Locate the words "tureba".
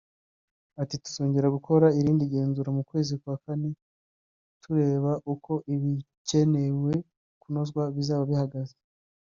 4.63-5.11